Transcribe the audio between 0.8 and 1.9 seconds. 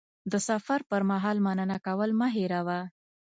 پر مهال مننه